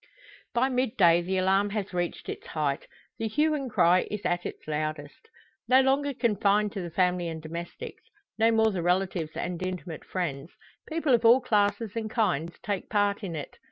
[0.55, 2.87] By midday the alarm has reached its height
[3.19, 5.27] the hue and cry is at its loudest.
[5.67, 8.01] No longer confined to the family and domestics
[8.39, 10.49] no more the relatives and intimate friends
[10.89, 13.59] people of all classes and kinds take part in it.